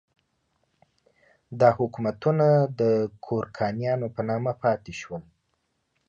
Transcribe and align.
دا 1.59 1.69
حکومتونه 1.77 2.47
د 2.79 2.81
ګورکانیانو 3.25 4.07
په 4.15 4.21
نامه 4.29 4.53
پاتې 4.63 4.93
شول. 5.01 5.23